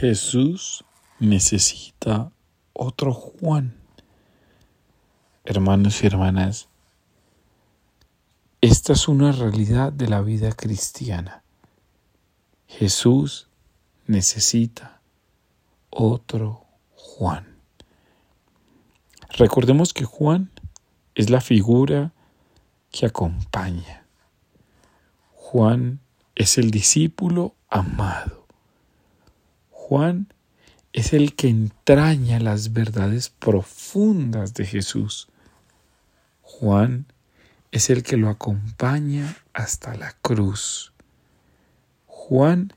Jesús 0.00 0.84
necesita 1.20 2.30
otro 2.74 3.14
Juan. 3.14 3.74
Hermanos 5.42 6.02
y 6.02 6.06
hermanas, 6.06 6.68
esta 8.60 8.92
es 8.92 9.08
una 9.08 9.32
realidad 9.32 9.94
de 9.94 10.08
la 10.08 10.20
vida 10.20 10.52
cristiana. 10.52 11.42
Jesús 12.66 13.48
necesita 14.06 15.00
otro 15.88 16.66
Juan. 16.94 17.56
Recordemos 19.30 19.94
que 19.94 20.04
Juan 20.04 20.50
es 21.14 21.30
la 21.30 21.40
figura 21.40 22.12
que 22.90 23.06
acompaña. 23.06 24.06
Juan 25.32 26.00
es 26.34 26.58
el 26.58 26.70
discípulo 26.70 27.54
amado. 27.70 28.45
Juan 29.88 30.26
es 30.92 31.12
el 31.12 31.36
que 31.36 31.46
entraña 31.46 32.40
las 32.40 32.72
verdades 32.72 33.28
profundas 33.28 34.52
de 34.52 34.66
Jesús. 34.66 35.28
Juan 36.42 37.06
es 37.70 37.88
el 37.88 38.02
que 38.02 38.16
lo 38.16 38.28
acompaña 38.28 39.36
hasta 39.52 39.94
la 39.94 40.10
cruz. 40.22 40.92
Juan 42.06 42.72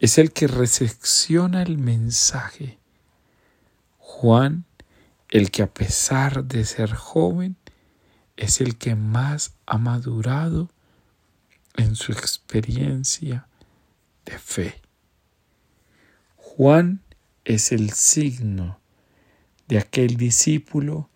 es 0.00 0.16
el 0.16 0.32
que 0.32 0.46
recepciona 0.46 1.62
el 1.62 1.76
mensaje. 1.76 2.78
Juan, 3.98 4.64
el 5.28 5.50
que 5.50 5.62
a 5.62 5.66
pesar 5.66 6.44
de 6.44 6.64
ser 6.64 6.94
joven, 6.94 7.56
es 8.38 8.62
el 8.62 8.78
que 8.78 8.94
más 8.94 9.52
ha 9.66 9.76
madurado 9.76 10.70
en 11.76 11.94
su 11.94 12.12
experiencia 12.12 13.46
de 14.24 14.38
fe. 14.38 14.87
Juan 16.58 17.04
es 17.44 17.70
el 17.70 17.92
signo 17.92 18.80
de 19.68 19.78
aquel 19.78 20.16
discípulo 20.16 21.08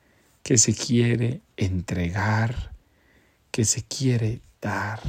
que 0.45 0.57
se 0.57 0.73
quiere 0.73 1.41
entregar, 1.57 2.73
que 3.51 3.65
se 3.65 3.83
quiere 3.83 4.41
dar, 4.61 5.01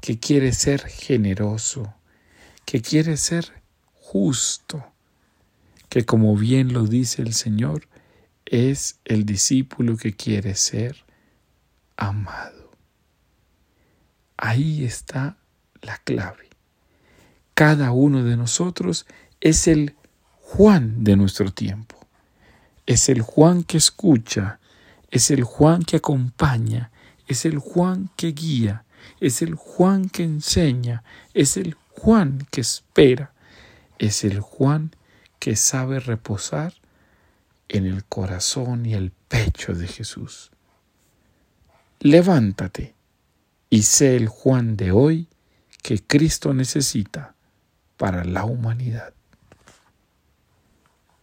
que 0.00 0.18
quiere 0.18 0.54
ser 0.54 0.80
generoso, 0.80 1.92
que 2.64 2.80
quiere 2.80 3.18
ser 3.18 3.52
justo, 3.92 4.82
que 5.90 6.06
como 6.06 6.34
bien 6.34 6.72
lo 6.72 6.86
dice 6.86 7.20
el 7.20 7.34
Señor, 7.34 7.86
es 8.46 8.98
el 9.04 9.26
discípulo 9.26 9.98
que 9.98 10.16
quiere 10.16 10.54
ser 10.54 11.04
amado. 11.98 12.72
Ahí 14.38 14.86
está 14.86 15.36
la 15.82 15.98
clave. 15.98 16.47
Cada 17.58 17.90
uno 17.90 18.22
de 18.22 18.36
nosotros 18.36 19.04
es 19.40 19.66
el 19.66 19.96
Juan 20.42 21.02
de 21.02 21.16
nuestro 21.16 21.50
tiempo. 21.50 21.96
Es 22.86 23.08
el 23.08 23.20
Juan 23.20 23.64
que 23.64 23.78
escucha, 23.78 24.60
es 25.10 25.32
el 25.32 25.42
Juan 25.42 25.82
que 25.82 25.96
acompaña, 25.96 26.92
es 27.26 27.44
el 27.44 27.58
Juan 27.58 28.10
que 28.14 28.30
guía, 28.30 28.84
es 29.18 29.42
el 29.42 29.56
Juan 29.56 30.08
que 30.08 30.22
enseña, 30.22 31.02
es 31.34 31.56
el 31.56 31.74
Juan 31.96 32.46
que 32.52 32.60
espera, 32.60 33.32
es 33.98 34.22
el 34.22 34.38
Juan 34.38 34.92
que 35.40 35.56
sabe 35.56 35.98
reposar 35.98 36.74
en 37.68 37.86
el 37.86 38.04
corazón 38.04 38.86
y 38.86 38.94
el 38.94 39.10
pecho 39.10 39.74
de 39.74 39.88
Jesús. 39.88 40.52
Levántate 41.98 42.94
y 43.68 43.82
sé 43.82 44.14
el 44.14 44.28
Juan 44.28 44.76
de 44.76 44.92
hoy 44.92 45.26
que 45.82 45.98
Cristo 45.98 46.54
necesita 46.54 47.34
para 47.98 48.24
la 48.24 48.44
humanidad. 48.44 49.12